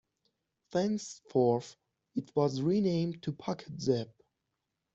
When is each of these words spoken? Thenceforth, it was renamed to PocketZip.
Thenceforth, 0.71 1.75
it 2.15 2.35
was 2.35 2.59
renamed 2.59 3.21
to 3.21 3.33
PocketZip. 3.33 4.09